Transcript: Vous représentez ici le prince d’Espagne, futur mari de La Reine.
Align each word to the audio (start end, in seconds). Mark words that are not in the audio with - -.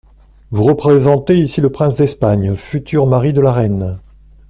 Vous 0.49 0.63
représentez 0.63 1.37
ici 1.37 1.61
le 1.61 1.69
prince 1.71 1.97
d’Espagne, 1.97 2.55
futur 2.55 3.05
mari 3.05 3.33
de 3.33 3.41
La 3.41 3.51
Reine. 3.51 3.99